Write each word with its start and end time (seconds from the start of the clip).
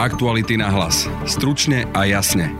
Aktuality 0.00 0.56
na 0.56 0.72
hlas. 0.72 1.04
Stručne 1.28 1.84
a 1.92 2.08
jasne. 2.08 2.56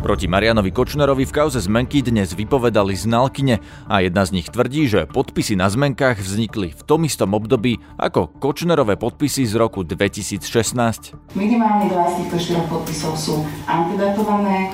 Proti 0.00 0.24
Marianovi 0.24 0.72
Kočnerovi 0.72 1.28
v 1.28 1.32
kauze 1.36 1.60
zmenky 1.60 2.00
dnes 2.00 2.32
vypovedali 2.32 2.96
znalkyne 2.96 3.60
a 3.84 4.00
jedna 4.00 4.24
z 4.24 4.40
nich 4.40 4.48
tvrdí, 4.48 4.88
že 4.88 5.04
podpisy 5.04 5.60
na 5.60 5.68
zmenkách 5.68 6.24
vznikli 6.24 6.72
v 6.72 6.82
tom 6.88 7.04
istom 7.04 7.36
období 7.36 7.84
ako 8.00 8.32
Kočnerové 8.40 8.96
podpisy 8.96 9.44
z 9.44 9.60
roku 9.60 9.84
2016. 9.84 11.36
Minimálne 11.36 11.92
24 11.92 12.64
podpisov 12.72 13.12
sú 13.20 13.44
antidatované, 13.68 14.72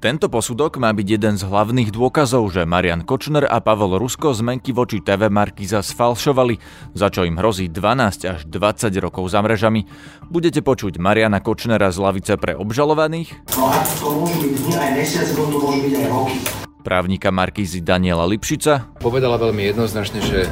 tento 0.00 0.32
posudok 0.32 0.80
má 0.80 0.96
byť 0.96 1.08
jeden 1.12 1.36
z 1.36 1.44
hlavných 1.44 1.92
dôkazov, 1.92 2.48
že 2.48 2.64
Marian 2.64 3.04
Kočner 3.04 3.44
a 3.44 3.60
Pavel 3.60 4.00
Rusko 4.00 4.32
zmenky 4.32 4.72
voči 4.72 5.04
TV 5.04 5.28
Markiza 5.28 5.84
sfalšovali, 5.84 6.56
za 6.96 7.12
čo 7.12 7.28
im 7.28 7.36
hrozí 7.36 7.68
12 7.68 8.24
až 8.24 8.40
20 8.48 8.96
rokov 8.96 9.28
za 9.28 9.44
mrežami. 9.44 9.84
Budete 10.32 10.64
počuť 10.64 10.96
Mariana 10.96 11.44
Kočnera 11.44 11.92
z 11.92 12.00
lavice 12.00 12.40
pre 12.40 12.56
obžalovaných? 12.56 13.52
No 13.60 13.68
a 13.68 13.84
to 14.00 14.08
môžu 14.24 14.40
byť 14.40 14.54
dni 14.64 14.74
aj 14.80 14.90
mesiace, 14.96 15.32
to 15.36 15.42
môžu 15.44 15.80
byť 15.84 15.92
aj 15.92 16.06
roky. 16.08 16.38
Právnika 16.80 17.28
Markízy 17.28 17.84
Daniela 17.84 18.24
Lipšica. 18.24 18.96
Povedala 19.04 19.36
veľmi 19.36 19.68
jednoznačne, 19.68 20.24
že 20.24 20.48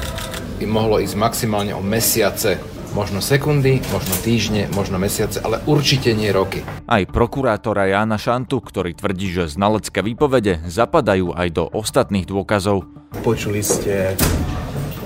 by 0.61 0.69
mohlo 0.69 1.01
ísť 1.01 1.17
maximálne 1.17 1.73
o 1.73 1.81
mesiace 1.81 2.61
Možno 2.97 3.21
sekundy, 3.21 3.85
možno 3.93 4.17
týždne, 4.25 4.65
možno 4.73 4.97
mesiace, 4.97 5.45
ale 5.45 5.61
určite 5.69 6.17
nie 6.17 6.33
roky. 6.33 6.65
Aj 6.89 7.05
prokurátora 7.05 7.85
Jána 7.85 8.17
Šantu, 8.17 8.65
ktorý 8.65 8.97
tvrdí, 8.97 9.29
že 9.29 9.53
znalecké 9.53 10.01
výpovede 10.01 10.65
zapadajú 10.65 11.37
aj 11.37 11.49
do 11.53 11.65
ostatných 11.69 12.25
dôkazov. 12.25 12.89
Počuli 13.21 13.61
ste 13.61 14.17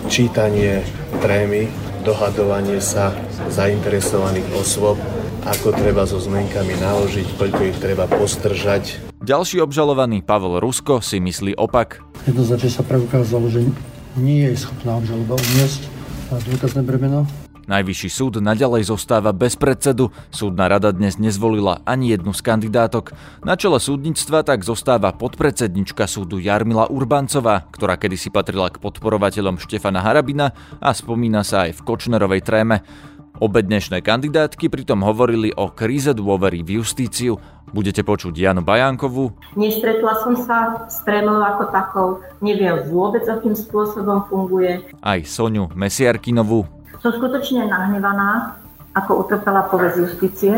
čítanie 0.07 0.87
trémy, 1.19 1.67
dohadovanie 2.07 2.79
sa 2.79 3.11
zainteresovaných 3.51 4.47
osôb, 4.55 5.03
ako 5.43 5.75
treba 5.75 6.07
so 6.07 6.23
zmenkami 6.23 6.79
naložiť, 6.79 7.35
koľko 7.35 7.61
ich 7.67 7.79
treba 7.83 8.07
postržať. 8.07 9.03
Ďalší 9.27 9.59
obžalovaný 9.59 10.23
Pavel 10.23 10.63
Rusko 10.63 11.03
si 11.03 11.19
myslí 11.19 11.59
opak. 11.59 11.99
Jednoznačne 12.31 12.71
sa 12.71 12.87
preukázalo, 12.87 13.51
že 13.51 13.67
nie 14.15 14.47
je 14.47 14.55
schopná 14.55 15.03
obžaloba 15.03 15.35
uniesť 15.35 15.83
dôkazné 16.47 16.87
bremeno 16.87 17.27
Najvyšší 17.63 18.11
súd 18.11 18.43
naďalej 18.43 18.91
zostáva 18.91 19.31
bez 19.31 19.55
predsedu. 19.55 20.11
Súdna 20.35 20.67
rada 20.67 20.91
dnes 20.91 21.15
nezvolila 21.23 21.79
ani 21.87 22.11
jednu 22.11 22.35
z 22.35 22.43
kandidátok. 22.43 23.15
Na 23.47 23.55
čele 23.55 23.79
súdnictva 23.79 24.43
tak 24.43 24.67
zostáva 24.67 25.15
podpredsednička 25.15 26.11
súdu 26.11 26.43
Jarmila 26.43 26.91
Urbancová, 26.91 27.71
ktorá 27.71 27.95
kedysi 27.95 28.35
patrila 28.35 28.67
k 28.67 28.83
podporovateľom 28.83 29.63
Štefana 29.63 30.03
Harabina 30.03 30.51
a 30.83 30.91
spomína 30.91 31.47
sa 31.47 31.71
aj 31.71 31.79
v 31.79 31.85
Kočnerovej 31.87 32.43
tréme. 32.43 32.83
Obe 33.39 33.63
dnešné 33.63 34.07
kandidátky 34.07 34.71
pritom 34.71 35.03
hovorili 35.03 35.51
o 35.55 35.71
kríze 35.71 36.15
dôvery 36.15 36.63
v 36.63 36.83
justíciu. 36.83 37.39
Budete 37.71 38.07
počuť 38.07 38.35
Janu 38.35 38.63
Bajánkovú. 38.63 39.35
Nestretla 39.59 40.15
som 40.23 40.35
sa 40.39 40.87
s 40.87 41.03
trémou 41.03 41.43
ako 41.43 41.65
takou, 41.75 42.09
neviem 42.39 42.87
vôbec, 42.87 43.23
akým 43.27 43.55
spôsobom 43.55 44.27
funguje. 44.31 44.87
Aj 44.99 45.19
Soniu 45.27 45.71
Mesiarkinovú. 45.75 46.82
Som 47.03 47.19
skutočne 47.19 47.67
nahnevaná, 47.67 48.63
ako 48.95 49.27
utrpela 49.27 49.67
povesť 49.67 50.07
justície, 50.07 50.55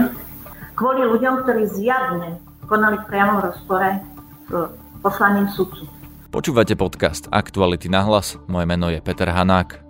kvôli 0.77 1.01
ľuďom, 1.01 1.41
ktorí 1.41 1.65
zjavne 1.73 2.37
konali 2.69 3.01
v 3.01 3.09
priamom 3.09 3.41
rozpore 3.41 4.05
s 4.45 4.53
poslaním 5.01 5.49
sudcu. 5.49 5.89
Počúvate 6.29 6.77
podcast 6.77 7.33
Aktuality 7.33 7.89
na 7.89 8.05
hlas. 8.05 8.37
Moje 8.45 8.69
meno 8.69 8.93
je 8.93 9.01
Peter 9.01 9.33
Hanák. 9.33 9.81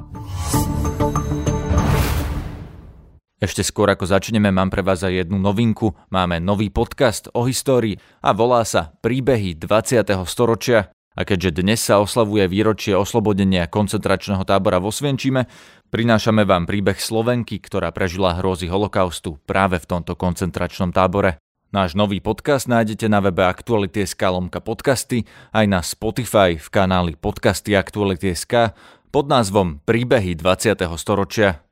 Ešte 3.43 3.67
skôr 3.67 3.91
ako 3.91 4.07
začneme, 4.07 4.55
mám 4.55 4.71
pre 4.71 4.87
vás 4.87 5.03
aj 5.03 5.27
jednu 5.27 5.43
novinku. 5.43 5.91
Máme 6.15 6.39
nový 6.39 6.71
podcast 6.71 7.35
o 7.35 7.51
histórii 7.51 7.99
a 8.23 8.31
volá 8.31 8.63
sa 8.63 8.95
Príbehy 9.03 9.59
20. 9.59 10.07
storočia. 10.23 10.95
A 11.15 11.23
keďže 11.23 11.63
dnes 11.63 11.79
sa 11.79 12.03
oslavuje 12.03 12.51
výročie 12.51 12.99
oslobodenia 12.99 13.71
koncentračného 13.71 14.43
tábora 14.43 14.83
vo 14.83 14.91
Svienčime, 14.91 15.47
prinášame 15.95 16.43
vám 16.43 16.67
príbeh 16.67 16.99
Slovenky, 16.99 17.63
ktorá 17.63 17.95
prežila 17.95 18.35
hrozy 18.43 18.67
holokaustu 18.67 19.39
práve 19.47 19.79
v 19.79 19.87
tomto 19.87 20.19
koncentračnom 20.19 20.91
tábore. 20.91 21.39
Náš 21.71 21.95
nový 21.95 22.19
podcast 22.19 22.67
nájdete 22.67 23.07
na 23.07 23.23
webe 23.23 23.47
Aktuality.sk 23.47 24.19
lomka 24.19 24.59
podcasty, 24.59 25.27
aj 25.55 25.67
na 25.71 25.83
Spotify 25.83 26.59
v 26.59 26.67
kanáli 26.71 27.15
Podcasty 27.19 27.79
Aktuality.sk 27.79 28.75
pod 29.15 29.31
názvom 29.31 29.83
Príbehy 29.87 30.35
20. 30.39 30.83
storočia. 30.99 31.63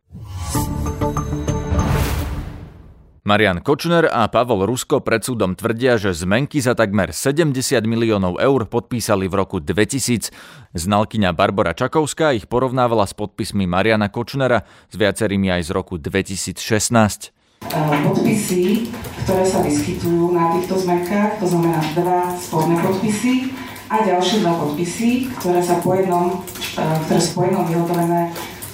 Marian 3.23 3.63
Kočner 3.63 4.11
a 4.11 4.27
Pavol 4.27 4.67
Rusko 4.67 4.99
pred 4.99 5.23
súdom 5.23 5.55
tvrdia, 5.55 5.95
že 5.95 6.11
zmenky 6.11 6.59
za 6.59 6.75
takmer 6.75 7.15
70 7.15 7.55
miliónov 7.87 8.43
eur 8.43 8.67
podpísali 8.67 9.31
v 9.31 9.39
roku 9.39 9.63
2000. 9.63 10.35
Znalkyňa 10.75 11.31
Barbara 11.31 11.71
Čakovská 11.71 12.35
ich 12.35 12.51
porovnávala 12.51 13.07
s 13.07 13.15
podpismi 13.15 13.63
Mariana 13.71 14.11
Kočnera 14.11 14.67
s 14.91 14.99
viacerými 14.99 15.55
aj 15.55 15.63
z 15.63 15.71
roku 15.71 16.03
2016. 16.03 17.71
Podpisy, 18.03 18.91
ktoré 19.23 19.45
sa 19.47 19.63
vyskytujú 19.63 20.35
na 20.35 20.59
týchto 20.59 20.83
zmenkách, 20.83 21.39
to 21.39 21.47
znamená 21.47 21.79
dva 21.95 22.35
sporné 22.35 22.75
podpisy 22.83 23.55
a 23.87 24.03
ďalšie 24.03 24.43
dva 24.43 24.67
podpisy, 24.67 25.31
ktoré, 25.39 25.63
sa 25.63 25.79
po 25.79 25.95
jednom, 25.95 26.43
ktoré 27.07 27.21
sú 27.23 27.39
po 27.39 27.47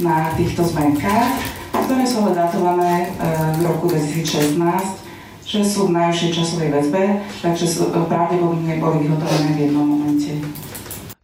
na 0.00 0.32
týchto 0.40 0.64
zmenkách 0.64 1.57
ktoré 1.84 2.04
sú 2.06 2.24
ale 2.24 2.32
datované 2.34 2.92
e, 3.06 3.26
v 3.58 3.60
roku 3.66 3.90
2016, 3.90 4.58
že 5.48 5.60
sú 5.64 5.88
v 5.88 5.94
najvyššej 5.96 6.30
časovej 6.32 6.70
väzbe, 6.72 7.02
takže 7.44 7.66
sú 7.68 7.88
e, 7.88 8.00
pravdepodobne 8.08 8.78
boli 8.80 9.06
vyhotovené 9.06 9.48
v 9.54 9.58
jednom 9.68 9.86
momente. 9.86 10.32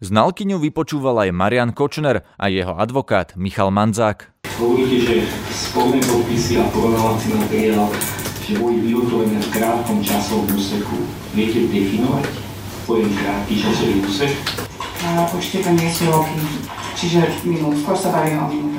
Znalkyňu 0.04 0.60
vypočúval 0.60 1.24
aj 1.24 1.30
Marian 1.32 1.72
Kočner 1.72 2.28
a 2.36 2.44
jeho 2.52 2.76
advokát 2.76 3.32
Michal 3.40 3.72
Manzák. 3.72 4.34
Hovoríte, 4.60 5.00
že 5.00 5.14
spolné 5.48 5.98
podpisy 6.04 6.60
a 6.60 6.68
porovnávací 6.68 7.32
materiál, 7.32 7.88
že 8.44 8.60
boli 8.60 8.84
vyhotovené 8.84 9.40
v 9.40 9.48
krátkom 9.48 10.04
časovom 10.04 10.44
úseku. 10.52 11.08
Viete 11.32 11.64
definovať 11.72 12.28
pojem 12.84 13.08
krátky 13.16 13.54
časový 13.56 13.94
úsek? 14.04 14.32
Určite 15.04 15.68
to 15.68 15.70
nie 15.76 15.88
sú 15.92 16.08
roky, 16.08 16.36
čiže 16.96 17.20
minút, 17.44 17.76
skôr 17.80 17.96
sa 17.96 18.08
bavíme 18.08 18.40
o 18.40 18.48
minútach. 18.48 18.73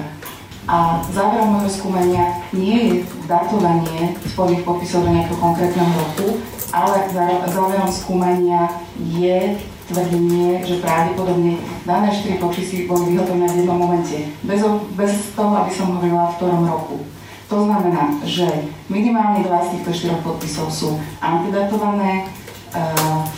A 0.65 0.97
záverom 1.13 1.61
môjho 1.61 1.69
skúmania 1.69 2.41
nie 2.49 2.77
je 2.81 2.93
datovanie 3.29 4.17
spolných 4.25 4.65
podpisov 4.65 5.05
do 5.05 5.13
nejakého 5.13 5.37
konkrétneho 5.37 5.89
roku, 5.93 6.41
ale 6.73 7.05
záverom 7.45 7.89
skúmania 7.93 8.73
je 8.97 9.61
tvrdenie, 9.85 10.65
že 10.65 10.81
pravdepodobne 10.81 11.61
dané 11.85 12.09
4 12.09 12.41
podpisy 12.41 12.89
boli 12.89 13.13
vyhotovené 13.13 13.45
v 13.53 13.57
jednom 13.61 13.77
momente, 13.77 14.17
bez, 14.41 14.65
bez 14.97 15.13
toho, 15.37 15.53
aby 15.61 15.69
som 15.69 15.93
hovorila 15.93 16.33
v 16.33 16.37
ktorom 16.41 16.65
roku. 16.65 16.97
To 17.45 17.69
znamená, 17.69 18.17
že 18.25 18.49
minimálne 18.89 19.45
20 19.45 19.77
týchto 19.77 20.17
4 20.17 20.25
podpisov 20.25 20.73
sú 20.73 20.97
antidatované, 21.21 22.25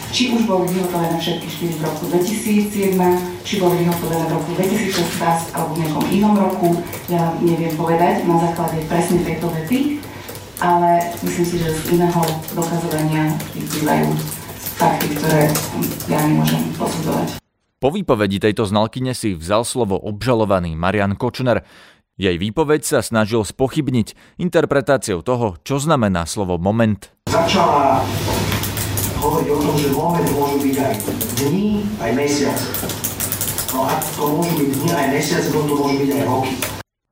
či 0.09 0.33
už 0.33 0.49
boli 0.49 0.65
vyhotovené 0.73 1.17
všetky 1.21 1.47
4 1.75 1.79
v 1.79 1.81
roku 1.85 2.03
2001, 2.09 2.97
či 3.45 3.53
boli 3.61 3.85
vyhotovené 3.85 4.23
v 4.27 4.33
roku 4.33 4.49
2016 4.57 5.53
alebo 5.53 5.71
v 5.75 5.79
nejakom 5.83 6.05
inom 6.09 6.33
roku, 6.33 6.69
ja 7.11 7.35
neviem 7.43 7.73
povedať 7.77 8.25
na 8.25 8.41
základe 8.41 8.81
presne 8.89 9.21
tejto 9.21 9.51
vety, 9.53 10.01
ale 10.57 11.13
myslím 11.21 11.45
si, 11.45 11.55
že 11.61 11.69
z 11.69 11.81
iného 12.01 12.21
dokazovania 12.57 13.29
vyplývajú 13.53 14.09
fakty, 14.77 15.07
ktoré 15.17 15.53
ja 16.09 16.19
nemôžem 16.25 16.73
posudzovať. 16.77 17.37
Po 17.77 17.93
výpovedi 17.93 18.41
tejto 18.41 18.65
znalkyne 18.65 19.13
si 19.13 19.37
vzal 19.37 19.61
slovo 19.61 20.01
obžalovaný 20.01 20.73
Marian 20.73 21.13
Kočner. 21.13 21.61
Jej 22.17 22.41
výpoveď 22.41 22.81
sa 22.81 22.99
snažil 23.05 23.45
spochybniť 23.45 24.41
interpretáciou 24.41 25.21
toho, 25.21 25.61
čo 25.61 25.77
znamená 25.77 26.25
slovo 26.25 26.57
moment. 26.57 27.13
Začala 27.29 28.01
hovoriť 29.17 29.47
o 29.49 29.57
tom, 29.57 29.75
že 29.77 29.89
moment 29.93 30.29
môžu 30.33 30.57
byť 30.61 30.75
aj 30.77 30.93
dní, 31.41 31.83
aj 32.01 32.11
mesiace. 32.13 32.65
No 33.73 33.89
a 33.89 33.99
to 33.99 34.23
môžu 34.29 34.53
byť 34.61 34.69
dni 34.77 34.91
aj 34.93 35.07
mesiace, 35.11 35.47
to 35.49 35.59
môžu 35.65 35.97
byť 35.97 36.11
aj 36.13 36.23
roky. 36.25 36.55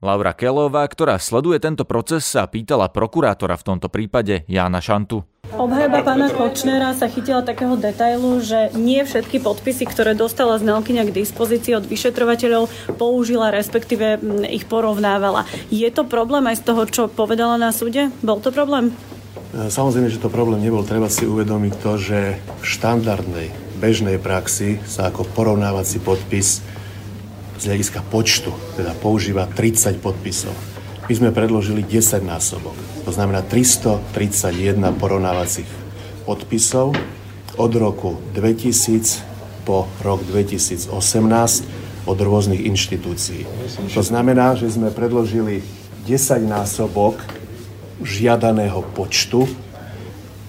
Laura 0.06 0.38
Kelová, 0.38 0.86
ktorá 0.86 1.18
sleduje 1.18 1.58
tento 1.58 1.82
proces, 1.82 2.30
sa 2.30 2.46
pýtala 2.46 2.94
prokurátora 2.94 3.58
v 3.58 3.66
tomto 3.74 3.90
prípade 3.90 4.46
Jána 4.46 4.78
Šantu. 4.78 5.26
Obhajba 5.56 6.06
pána 6.06 6.30
Kočnera 6.30 6.94
sa 6.94 7.10
chytila 7.10 7.42
takého 7.42 7.74
detailu, 7.74 8.38
že 8.38 8.70
nie 8.78 9.02
všetky 9.02 9.42
podpisy, 9.42 9.90
ktoré 9.90 10.14
dostala 10.14 10.62
znalkyňa 10.62 11.10
k 11.10 11.16
dispozícii 11.26 11.74
od 11.80 11.90
vyšetrovateľov, 11.90 12.70
použila, 13.02 13.50
respektíve 13.50 14.22
ich 14.52 14.70
porovnávala. 14.70 15.50
Je 15.74 15.88
to 15.90 16.06
problém 16.06 16.46
aj 16.54 16.62
z 16.62 16.64
toho, 16.70 16.82
čo 16.86 17.04
povedala 17.10 17.58
na 17.58 17.74
súde? 17.74 18.14
Bol 18.22 18.44
to 18.46 18.54
problém? 18.54 18.94
Samozrejme, 19.56 20.12
že 20.12 20.20
to 20.20 20.28
problém 20.28 20.60
nebol. 20.60 20.84
Treba 20.84 21.08
si 21.08 21.24
uvedomiť 21.24 21.74
to, 21.80 21.96
že 21.96 22.20
v 22.60 22.64
štandardnej, 22.68 23.48
bežnej 23.80 24.20
praxi 24.20 24.84
sa 24.84 25.08
ako 25.08 25.24
porovnávací 25.32 26.04
podpis 26.04 26.60
z 27.56 27.64
hľadiska 27.64 28.04
počtu, 28.12 28.52
teda 28.76 28.92
používa 29.00 29.48
30 29.48 30.04
podpisov. 30.04 30.52
my 31.08 31.14
sme 31.16 31.30
predložili 31.32 31.88
10 31.88 32.20
násobok. 32.28 32.76
To 33.08 33.16
znamená 33.16 33.48
331 33.48 34.76
porovnávacích 35.00 35.70
podpisov 36.28 36.92
od 37.56 37.72
roku 37.80 38.20
2000 38.36 39.64
po 39.64 39.88
rok 40.04 40.20
2018 40.28 40.92
od 42.04 42.18
rôznych 42.20 42.60
inštitúcií. 42.60 43.48
To 43.96 44.04
znamená, 44.04 44.60
že 44.60 44.68
sme 44.68 44.92
predložili 44.92 45.64
10 46.04 46.44
násobok 46.44 47.24
žiadaného 48.04 48.84
počtu 48.92 49.48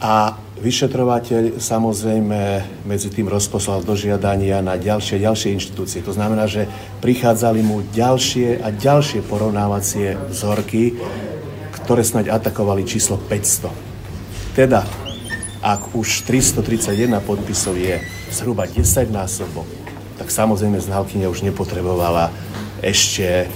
a 0.02 0.34
vyšetrovateľ 0.56 1.60
samozrejme 1.60 2.40
medzi 2.88 3.08
tým 3.12 3.28
rozposlal 3.28 3.84
dožiadania 3.84 4.64
na 4.64 4.80
ďalšie 4.80 5.20
ďalšie 5.20 5.52
inštitúcie. 5.52 6.00
To 6.02 6.16
znamená, 6.16 6.48
že 6.48 6.64
prichádzali 7.04 7.60
mu 7.60 7.84
ďalšie 7.92 8.64
a 8.64 8.72
ďalšie 8.72 9.20
porovnávacie 9.28 10.16
vzorky, 10.32 10.96
ktoré 11.84 12.02
snáď 12.02 12.34
atakovali 12.34 12.88
číslo 12.88 13.20
500. 13.20 13.70
Teda, 14.56 14.82
ak 15.60 15.92
už 15.92 16.24
331 16.24 17.20
podpisov 17.20 17.76
je 17.76 18.00
zhruba 18.32 18.64
10 18.64 19.12
násobok, 19.12 19.68
tak 20.16 20.32
samozrejme 20.32 20.80
znalkyňa 20.80 21.28
už 21.28 21.44
nepotrebovala 21.44 22.32
ešte 22.80 23.48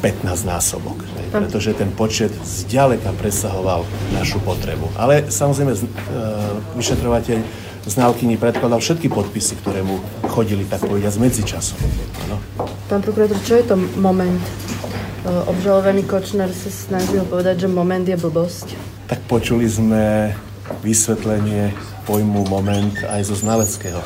15 0.00 0.46
násobok 0.46 0.98
pretože 1.28 1.76
ten 1.76 1.92
počet 1.92 2.32
zďaleka 2.32 3.12
presahoval 3.20 3.84
našu 4.16 4.40
potrebu. 4.40 4.88
Ale 4.96 5.28
samozrejme 5.28 5.72
e, 5.76 5.78
vyšetrovateľ 6.80 7.38
znalkyni 7.88 8.36
predkladal 8.36 8.80
všetky 8.80 9.08
podpisy, 9.08 9.60
ktoré 9.64 9.80
mu 9.84 10.00
chodili, 10.28 10.64
tak 10.64 10.84
povediať, 10.84 11.20
medzičasom. 11.20 11.78
Ano. 12.28 12.36
Pán 12.88 13.00
prokurátor, 13.04 13.38
čo 13.44 13.60
je 13.60 13.64
to 13.64 13.76
moment? 14.00 14.40
E, 14.40 15.28
obžalovaný 15.48 16.08
Kočner 16.08 16.48
sa 16.52 16.70
snažil 16.72 17.24
povedať, 17.28 17.64
že 17.64 17.68
moment 17.68 18.04
je 18.04 18.16
blbosť. 18.16 18.76
Tak 19.08 19.24
počuli 19.28 19.68
sme 19.68 20.32
vysvetlenie 20.84 21.72
pojmu 22.04 22.44
moment 22.48 22.92
aj 23.08 23.24
zo 23.24 23.36
znaleckého 23.36 24.00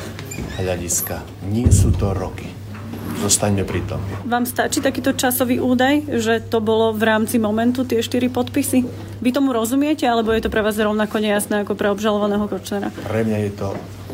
hľadiska. 0.59 1.23
Nie 1.51 1.71
sú 1.71 1.91
to 1.91 2.15
roky 2.15 2.52
zostaňme 3.23 3.63
pri 3.63 3.81
tom. 3.87 4.03
Vám 4.27 4.43
stačí 4.43 4.83
takýto 4.83 5.15
časový 5.15 5.63
údaj, 5.63 6.19
že 6.19 6.43
to 6.43 6.59
bolo 6.59 6.91
v 6.91 7.07
rámci 7.07 7.39
momentu 7.39 7.87
tie 7.87 8.03
štyri 8.03 8.27
podpisy? 8.27 8.83
Vy 9.23 9.29
tomu 9.31 9.55
rozumiete, 9.55 10.03
alebo 10.03 10.35
je 10.35 10.43
to 10.43 10.51
pre 10.51 10.59
vás 10.59 10.75
rovnako 10.75 11.23
nejasné 11.23 11.63
ako 11.63 11.79
pre 11.79 11.87
obžalovaného 11.95 12.43
Kočnera? 12.51 12.91
Pre 12.91 13.21
mňa 13.23 13.39
je 13.47 13.51
to 13.55 13.67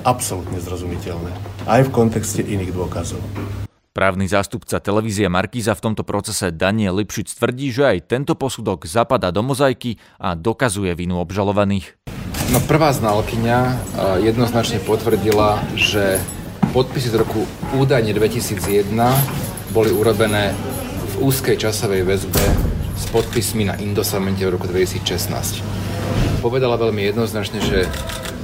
absolútne 0.06 0.62
zrozumiteľné. 0.62 1.32
Aj 1.66 1.82
v 1.82 1.90
kontexte 1.90 2.46
iných 2.46 2.72
dôkazov. 2.72 3.20
Právny 3.90 4.30
zástupca 4.30 4.78
televízie 4.78 5.28
Markíza 5.28 5.74
v 5.74 5.92
tomto 5.92 6.06
procese 6.06 6.54
Daniel 6.54 7.02
Lipšic 7.02 7.36
tvrdí, 7.36 7.74
že 7.74 7.84
aj 7.90 8.08
tento 8.08 8.38
posudok 8.38 8.86
zapadá 8.86 9.34
do 9.34 9.42
mozaiky 9.42 9.98
a 10.22 10.38
dokazuje 10.38 10.94
vinu 10.94 11.18
obžalovaných. 11.20 11.98
No 12.54 12.62
prvá 12.64 12.94
znalkyňa 12.94 13.58
eh, 13.60 13.76
jednoznačne 14.30 14.80
potvrdila, 14.86 15.62
že 15.74 16.22
podpisy 16.70 17.10
z 17.10 17.18
roku 17.18 17.50
údajne 17.74 18.14
2001 18.14 18.94
boli 19.74 19.90
urobené 19.90 20.54
v 21.18 21.26
úzkej 21.26 21.58
časovej 21.58 22.06
väzbe 22.06 22.46
s 22.94 23.10
podpismi 23.10 23.66
na 23.66 23.74
Indosamente 23.82 24.46
v 24.46 24.54
roku 24.54 24.70
2016. 24.70 25.66
Povedala 26.46 26.78
veľmi 26.78 27.10
jednoznačne, 27.10 27.58
že 27.66 27.90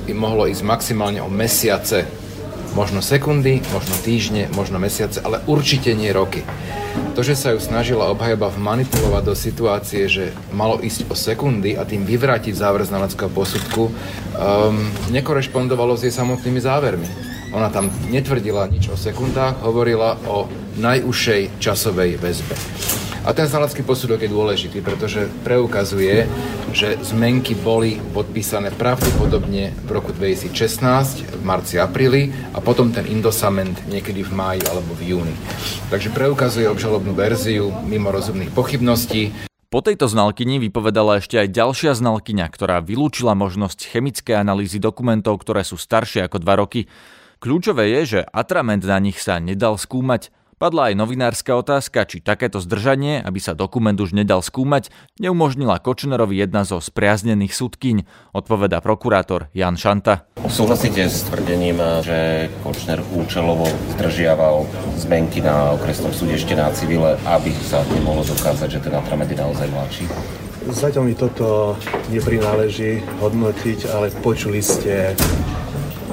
im 0.09 0.17
mohlo 0.17 0.49
ísť 0.49 0.65
maximálne 0.65 1.21
o 1.21 1.29
mesiace, 1.29 2.09
možno 2.73 3.05
sekundy, 3.05 3.61
možno 3.69 3.93
týždne, 4.01 4.49
možno 4.57 4.81
mesiace, 4.81 5.21
ale 5.21 5.45
určite 5.45 5.93
nie 5.93 6.09
roky. 6.09 6.41
To, 7.13 7.21
že 7.21 7.37
sa 7.37 7.53
ju 7.53 7.61
snažila 7.61 8.09
obhajoba 8.09 8.49
vmanipulovať 8.49 9.23
do 9.23 9.35
situácie, 9.37 10.09
že 10.09 10.33
malo 10.49 10.81
ísť 10.81 11.13
o 11.13 11.15
sekundy 11.15 11.77
a 11.77 11.85
tým 11.85 12.01
vyvrátiť 12.01 12.57
záver 12.57 12.89
znaleckého 12.89 13.29
posudku, 13.29 13.83
um, 13.85 13.93
nekorešpondovalo 15.13 15.93
s 15.93 16.09
jej 16.09 16.13
samotnými 16.15 16.57
závermi. 16.57 17.34
Ona 17.53 17.69
tam 17.69 17.93
netvrdila 18.09 18.65
nič 18.71 18.89
o 18.89 18.97
sekundách, 18.97 19.61
hovorila 19.61 20.17
o 20.25 20.49
najúžšej 20.79 21.61
časovej 21.61 22.17
väzbe. 22.17 22.55
A 23.25 23.33
ten 23.33 23.49
znalecký 23.49 23.81
posudok 23.81 24.21
je 24.21 24.29
dôležitý, 24.29 24.85
pretože 24.85 25.25
preukazuje, 25.41 26.29
že 26.77 26.93
zmenky 27.01 27.57
boli 27.57 27.97
podpísané 28.13 28.69
pravdepodobne 28.69 29.73
v 29.73 29.89
roku 29.89 30.13
2016, 30.13 31.33
v 31.33 31.41
marci, 31.41 31.81
apríli 31.81 32.29
a 32.53 32.61
potom 32.61 32.93
ten 32.93 33.09
indosament 33.09 33.81
niekedy 33.89 34.21
v 34.21 34.29
máji 34.29 34.61
alebo 34.69 34.93
v 34.93 35.09
júni. 35.09 35.35
Takže 35.89 36.13
preukazuje 36.13 36.69
obžalobnú 36.69 37.17
verziu 37.17 37.73
mimo 37.89 38.13
rozumných 38.13 38.53
pochybností. 38.53 39.33
Po 39.73 39.81
tejto 39.81 40.05
znalkyni 40.05 40.61
vypovedala 40.61 41.17
ešte 41.17 41.41
aj 41.41 41.49
ďalšia 41.49 41.97
znalkyňa, 41.97 42.45
ktorá 42.53 42.77
vylúčila 42.85 43.33
možnosť 43.33 43.89
chemické 43.89 44.37
analýzy 44.37 44.77
dokumentov, 44.77 45.41
ktoré 45.41 45.65
sú 45.65 45.81
staršie 45.81 46.29
ako 46.29 46.45
2 46.45 46.61
roky. 46.61 46.85
Kľúčové 47.43 47.91
je, 47.99 48.01
že 48.17 48.19
atrament 48.31 48.81
na 48.87 48.95
nich 49.03 49.19
sa 49.19 49.43
nedal 49.43 49.75
skúmať. 49.75 50.31
Padla 50.55 50.87
aj 50.87 50.95
novinárska 50.95 51.51
otázka, 51.51 52.07
či 52.07 52.23
takéto 52.23 52.63
zdržanie, 52.63 53.19
aby 53.19 53.43
sa 53.43 53.51
dokument 53.51 53.99
už 53.99 54.15
nedal 54.15 54.39
skúmať, 54.39 54.87
neumožnila 55.19 55.83
Kočnerovi 55.83 56.39
jedna 56.39 56.63
zo 56.63 56.79
spriaznených 56.79 57.51
sudkyň, 57.51 58.07
odpoveda 58.31 58.79
prokurátor 58.79 59.51
Jan 59.51 59.75
Šanta. 59.75 60.31
Súhlasíte 60.47 61.11
s 61.11 61.27
tvrdením, 61.27 61.75
že 62.07 62.47
Kočner 62.63 63.03
účelovo 63.03 63.67
zdržiaval 63.99 64.63
zmenky 64.95 65.43
na 65.43 65.75
okresnom 65.75 66.15
súde 66.15 66.39
ešte 66.39 66.55
na 66.55 66.71
civile, 66.71 67.19
aby 67.27 67.51
sa 67.59 67.83
nemohlo 67.91 68.23
dokázať, 68.23 68.79
že 68.79 68.83
ten 68.87 68.95
atrament 68.95 69.27
je 69.27 69.35
naozaj 69.35 69.67
mladší? 69.67 70.07
Zatiaľ 70.71 71.03
mi 71.03 71.19
toto 71.19 71.75
neprináleží 72.07 73.03
hodnotiť, 73.19 73.91
ale 73.91 74.07
počuli 74.23 74.63
ste 74.63 75.19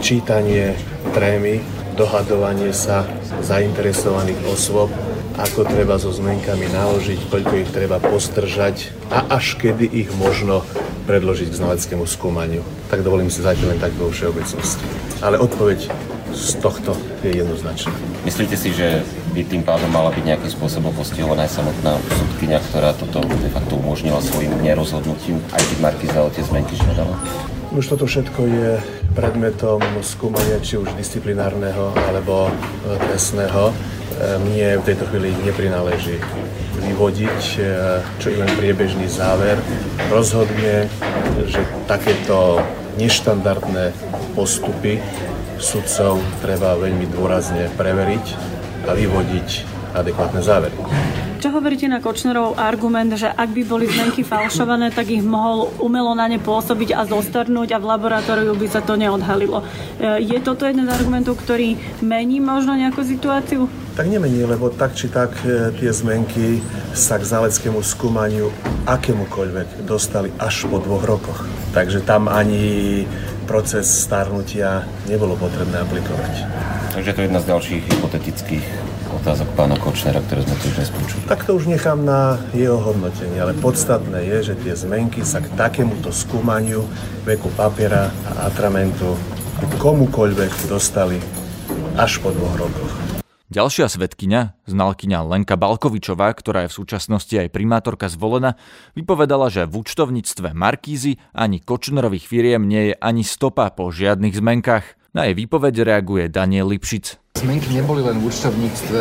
čítanie 0.02 0.74
trémy, 1.12 1.60
dohadovanie 1.94 2.72
sa 2.72 3.04
zainteresovaných 3.44 4.40
osôb, 4.48 4.88
ako 5.36 5.64
treba 5.68 6.00
so 6.00 6.08
zmenkami 6.12 6.68
naložiť, 6.72 7.28
koľko 7.28 7.54
ich 7.60 7.70
treba 7.72 8.00
postržať 8.00 8.92
a 9.12 9.36
až 9.36 9.60
kedy 9.60 9.84
ich 9.88 10.08
možno 10.16 10.64
predložiť 11.04 11.52
k 11.52 11.58
znaleckému 11.60 12.04
skúmaniu. 12.08 12.64
Tak 12.88 13.04
dovolím 13.04 13.28
si 13.28 13.44
zatiaľ 13.44 13.76
len 13.76 13.80
tak 13.80 13.92
vo 13.96 14.08
všeobecnosti. 14.08 14.84
Ale 15.20 15.36
odpoveď 15.36 15.88
z 16.32 16.52
tohto 16.64 16.96
je 17.20 17.44
jednoznačná. 17.44 17.92
Myslíte 18.24 18.56
si, 18.56 18.72
že 18.72 19.04
by 19.36 19.44
tým 19.44 19.62
pádom 19.64 19.92
mala 19.92 20.08
byť 20.16 20.24
nejakým 20.24 20.52
spôsobom 20.52 20.92
postihovaná 20.96 21.44
aj 21.44 21.60
samotná 21.60 22.00
sudkynia, 22.08 22.60
ktorá 22.72 22.96
toto 22.96 23.20
de 23.20 23.50
facto 23.52 23.76
umožnila 23.76 24.20
svojim 24.24 24.52
nerozhodnutím, 24.64 25.40
aj 25.52 25.60
keď 25.60 25.76
Markiza 25.84 26.19
o 26.24 26.32
tie 26.32 26.44
zmenky 26.44 26.72
žiadala? 26.81 27.14
Už 27.72 27.84
toto 27.88 28.04
všetko 28.08 28.40
je 28.48 28.70
predmetom 29.12 29.81
skúmania 30.00 30.58
či 30.58 30.81
už 30.81 30.96
disciplinárneho 30.96 31.92
alebo 32.08 32.48
e, 32.48 32.52
trestného. 32.96 33.70
E, 33.70 33.74
mne 34.40 34.81
v 34.81 34.86
tejto 34.88 35.04
chvíli 35.12 35.36
neprináleží 35.44 36.16
vyvodiť 36.81 37.40
e, 37.56 37.60
čo 38.19 38.26
i 38.32 38.36
len 38.40 38.50
priebežný 38.56 39.06
záver. 39.06 39.60
Rozhodne, 40.08 40.88
že 41.44 41.60
takéto 41.84 42.64
neštandardné 42.96 43.92
postupy 44.32 45.00
sudcov 45.60 46.19
treba 46.40 46.74
veľmi 46.81 47.06
dôrazne 47.12 47.69
preveriť 47.76 48.26
a 48.88 48.92
vyvodiť 48.96 49.48
adekvátne 49.94 50.40
závery. 50.42 50.76
Čo 51.43 51.58
hovoríte 51.58 51.91
na 51.91 51.99
Kočnerov 51.99 52.55
argument, 52.55 53.19
že 53.19 53.27
ak 53.27 53.51
by 53.51 53.67
boli 53.67 53.91
zmenky 53.91 54.22
falšované, 54.22 54.94
tak 54.94 55.11
ich 55.11 55.27
mohol 55.27 55.75
umelo 55.82 56.15
na 56.15 56.31
ne 56.31 56.39
pôsobiť 56.39 56.94
a 56.94 57.03
zostarnúť 57.03 57.75
a 57.75 57.82
v 57.82 57.89
laboratóriu 57.91 58.55
by 58.55 58.70
sa 58.70 58.79
to 58.79 58.94
neodhalilo. 58.94 59.58
E, 59.99 60.22
je 60.22 60.39
toto 60.39 60.70
jeden 60.70 60.87
z 60.87 60.94
argumentov, 60.94 61.43
ktorý 61.43 61.75
mení 61.99 62.39
možno 62.39 62.79
nejakú 62.79 63.03
situáciu? 63.03 63.67
Tak 63.99 64.06
nemení, 64.06 64.46
lebo 64.46 64.70
tak 64.70 64.94
či 64.94 65.11
tak 65.11 65.34
e, 65.43 65.75
tie 65.82 65.91
zmenky 65.91 66.63
sa 66.94 67.19
k 67.19 67.27
záleckému 67.27 67.82
skúmaniu 67.82 68.55
akémukoľvek 68.87 69.82
dostali 69.82 70.31
až 70.39 70.70
po 70.70 70.79
dvoch 70.79 71.03
rokoch. 71.03 71.43
Takže 71.75 72.06
tam 72.06 72.31
ani 72.31 73.03
proces 73.51 73.91
starnutia 73.91 74.87
nebolo 75.11 75.34
potrebné 75.34 75.82
aplikovať. 75.82 76.46
Takže 76.94 77.11
to 77.11 77.19
je 77.19 77.27
jedna 77.27 77.43
z 77.43 77.51
ďalších 77.51 77.82
hypotetických 77.99 78.92
otázok 79.22 79.55
pána 79.55 79.79
Kočnera, 79.79 80.19
ktoré 80.19 80.43
sme 80.43 80.56
tu 80.58 80.67
dnes 80.74 80.91
počuli. 80.91 81.22
Tak 81.31 81.46
to 81.46 81.55
už 81.55 81.70
nechám 81.70 82.02
na 82.02 82.43
jeho 82.58 82.74
hodnotenie, 82.82 83.38
ale 83.38 83.55
podstatné 83.55 84.19
je, 84.26 84.50
že 84.50 84.55
tie 84.58 84.74
zmenky 84.74 85.22
sa 85.22 85.38
k 85.38 85.46
takémuto 85.55 86.10
skúmaniu 86.10 86.82
veku 87.22 87.46
papiera 87.55 88.10
a 88.26 88.50
atramentu 88.50 89.14
komukoľvek 89.79 90.67
dostali 90.67 91.22
až 91.94 92.19
po 92.19 92.34
dvoch 92.34 92.67
rokoch. 92.67 92.91
Ďalšia 93.46 93.86
svetkyňa, 93.94 94.67
znalkyňa 94.67 95.19
Lenka 95.22 95.55
Balkovičová, 95.55 96.34
ktorá 96.34 96.67
je 96.67 96.74
v 96.74 96.79
súčasnosti 96.82 97.34
aj 97.38 97.55
primátorka 97.55 98.10
zvolená, 98.10 98.58
vypovedala, 98.98 99.55
že 99.55 99.70
v 99.70 99.86
účtovníctve 99.86 100.50
Markízy 100.50 101.22
ani 101.31 101.62
Kočnerových 101.62 102.26
firiem 102.26 102.67
nie 102.67 102.91
je 102.91 102.94
ani 102.98 103.22
stopa 103.22 103.70
po 103.70 103.86
žiadnych 103.94 104.34
zmenkách. 104.34 104.98
Na 105.14 105.31
jej 105.31 105.38
výpoveď 105.38 105.86
reaguje 105.86 106.26
Daniel 106.26 106.74
Lipšic. 106.74 107.21
Zmenky 107.43 107.75
neboli 107.75 108.06
len 108.06 108.22
v 108.22 108.31
účtovníctve 108.31 109.01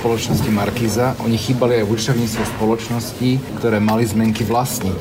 spoločnosti 0.00 0.48
Markiza, 0.48 1.12
oni 1.20 1.36
chýbali 1.36 1.78
aj 1.80 1.84
v 1.84 1.92
účtovníctve 1.92 2.44
spoločnosti, 2.56 3.30
ktoré 3.60 3.76
mali 3.76 4.08
zmenky 4.08 4.40
vlastniť, 4.48 5.00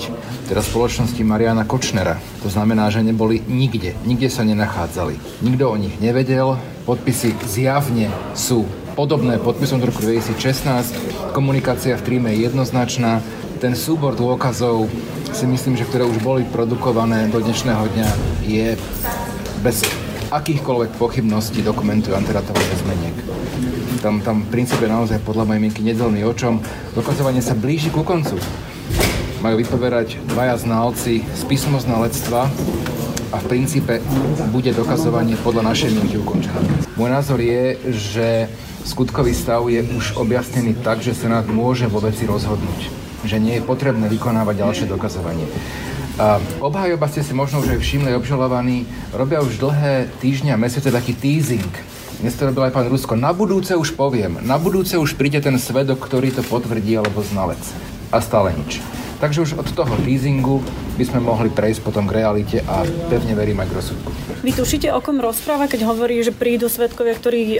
teda 0.52 0.60
spoločnosti 0.60 1.24
Mariana 1.24 1.64
Kočnera. 1.64 2.20
To 2.44 2.52
znamená, 2.52 2.92
že 2.92 3.00
neboli 3.00 3.40
nikde, 3.48 3.96
nikde 4.04 4.28
sa 4.28 4.44
nenachádzali. 4.44 5.16
Nikto 5.48 5.64
o 5.72 5.80
nich 5.80 5.96
nevedel, 6.04 6.60
podpisy 6.84 7.40
zjavne 7.48 8.12
sú 8.36 8.68
podobné 9.00 9.40
podpisom 9.40 9.80
z 9.80 9.88
roku 9.88 10.04
2016, 10.04 11.32
komunikácia 11.32 11.96
v 11.96 12.04
tríme 12.04 12.36
je 12.36 12.52
jednoznačná, 12.52 13.24
ten 13.64 13.80
súbor 13.80 14.12
dôkazov 14.12 14.92
si 15.32 15.48
myslím, 15.48 15.80
že 15.80 15.88
ktoré 15.88 16.04
už 16.04 16.20
boli 16.20 16.44
produkované 16.44 17.32
do 17.32 17.40
dnešného 17.40 17.88
dňa 17.96 18.10
je 18.44 18.76
bez 19.64 19.88
akýchkoľvek 20.34 20.98
pochybností 20.98 21.62
dokumentuje 21.62 22.18
antiratový 22.18 22.66
zmeniek. 22.82 23.14
Tam, 24.02 24.18
tam 24.26 24.42
v 24.44 24.50
princípe 24.50 24.90
naozaj 24.90 25.22
podľa 25.22 25.46
mojej 25.46 25.62
mienky 25.62 25.86
nedelný 25.86 26.26
očom. 26.26 26.58
Dokazovanie 26.98 27.40
sa 27.40 27.54
blíži 27.54 27.94
ku 27.94 28.02
koncu. 28.02 28.42
Majú 29.46 29.56
vypoverať 29.62 30.18
dvaja 30.26 30.58
znalci 30.58 31.22
z 31.22 31.42
písmoznalectva 31.46 32.50
a 33.30 33.38
v 33.38 33.46
princípe 33.46 34.02
bude 34.50 34.74
dokazovanie 34.74 35.38
podľa 35.38 35.70
našej 35.70 35.94
mienky 35.94 36.18
ukončené. 36.18 36.66
Môj 36.98 37.10
názor 37.14 37.38
je, 37.38 37.78
že 37.94 38.28
skutkový 38.90 39.38
stav 39.38 39.62
je 39.70 39.86
už 39.86 40.18
objasnený 40.18 40.82
tak, 40.82 41.06
že 41.06 41.14
Senát 41.14 41.46
môže 41.46 41.86
vo 41.86 42.02
veci 42.02 42.26
rozhodnúť. 42.26 42.90
Že 43.24 43.38
nie 43.40 43.54
je 43.62 43.64
potrebné 43.64 44.10
vykonávať 44.10 44.56
ďalšie 44.60 44.86
dokazovanie. 44.90 45.46
Obhajoba 46.62 47.10
ste 47.10 47.26
si 47.26 47.34
možno 47.34 47.66
už 47.66 47.74
aj 47.74 47.80
všimli, 47.82 48.14
obžalovaní 48.14 48.86
robia 49.18 49.42
už 49.42 49.58
dlhé 49.58 50.14
týždňa, 50.22 50.62
mesiace 50.62 50.94
taký 50.94 51.18
teasing. 51.18 51.74
Dnes 52.22 52.38
to 52.38 52.46
robil 52.46 52.70
aj 52.70 52.74
pán 52.78 52.86
Rusko. 52.86 53.18
Na 53.18 53.34
budúce 53.34 53.74
už 53.74 53.98
poviem, 53.98 54.38
na 54.46 54.62
budúce 54.62 54.94
už 54.94 55.18
príde 55.18 55.42
ten 55.42 55.58
svedok, 55.58 55.98
ktorý 56.06 56.30
to 56.30 56.46
potvrdí, 56.46 56.94
alebo 56.94 57.26
znalec. 57.26 57.60
A 58.14 58.22
stále 58.22 58.54
nič. 58.54 58.78
Takže 59.24 59.40
už 59.40 59.52
od 59.56 59.72
toho 59.72 59.96
teasingu 60.04 60.60
by 61.00 61.04
sme 61.08 61.24
mohli 61.24 61.48
prejsť 61.48 61.80
potom 61.80 62.04
k 62.12 62.20
realite 62.20 62.60
a 62.68 62.84
pevne 63.08 63.32
verím 63.40 63.64
aj 63.64 63.72
k 63.72 63.76
rozsudku. 63.80 64.10
Vy 64.44 64.52
tušíte, 64.52 64.92
o 64.92 65.00
kom 65.00 65.24
rozpráva, 65.24 65.72
keď 65.72 65.88
hovorí, 65.88 66.20
že 66.20 66.36
prídu 66.36 66.68
svetkovia, 66.68 67.16
ktorí 67.16 67.42
e, 67.56 67.60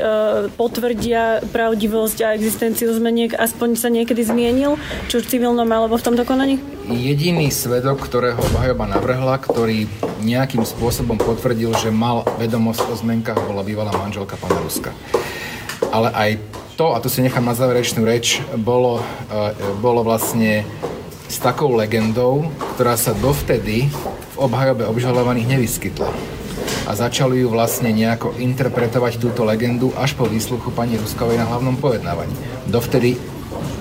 potvrdia 0.60 1.40
pravdivosť 1.56 2.18
a 2.28 2.36
existenciu 2.36 2.92
zmeniek, 2.92 3.32
aspoň 3.32 3.80
sa 3.80 3.88
niekedy 3.88 4.28
zmienil, 4.28 4.76
či 5.08 5.24
už 5.24 5.32
civilnom 5.32 5.64
alebo 5.64 5.96
v 5.96 6.04
tomto 6.04 6.28
konaní? 6.28 6.60
Jediný 6.92 7.48
svedok, 7.48 8.04
ktorého 8.12 8.44
obhajoba 8.44 8.84
navrhla, 8.84 9.40
ktorý 9.40 9.88
nejakým 10.20 10.68
spôsobom 10.68 11.16
potvrdil, 11.16 11.72
že 11.80 11.96
mal 11.96 12.28
vedomosť 12.44 12.92
o 12.92 12.96
zmenkách, 13.00 13.40
bola 13.48 13.64
bývalá 13.64 13.96
manželka 13.96 14.36
pána 14.36 14.60
Ruska. 14.60 14.92
Ale 15.96 16.12
aj 16.12 16.44
to, 16.76 16.92
a 16.92 17.00
tu 17.00 17.08
si 17.08 17.24
nechám 17.24 17.48
na 17.48 17.56
záverečnú 17.56 18.04
reč, 18.04 18.44
bolo, 18.60 19.00
e, 19.32 19.56
bolo 19.80 20.04
vlastne 20.04 20.68
s 21.34 21.42
takou 21.42 21.74
legendou, 21.74 22.46
ktorá 22.78 22.94
sa 22.94 23.18
dovtedy 23.18 23.90
v 23.90 24.36
obhajobe 24.38 24.86
obžalovaných 24.86 25.58
nevyskytla. 25.58 26.14
A 26.86 26.92
začali 26.94 27.42
ju 27.42 27.50
vlastne 27.50 27.90
nejako 27.90 28.38
interpretovať 28.38 29.18
túto 29.18 29.42
legendu 29.42 29.90
až 29.98 30.14
po 30.14 30.30
výsluchu 30.30 30.70
pani 30.70 30.94
Ruskovej 31.02 31.42
na 31.42 31.50
hlavnom 31.50 31.74
pojednávaní. 31.82 32.38
Dovtedy 32.70 33.18